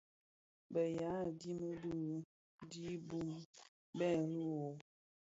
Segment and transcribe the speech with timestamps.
[0.73, 1.97] Bèè yaà dig bì
[2.71, 3.29] di bum
[3.97, 4.69] bê rì wôô.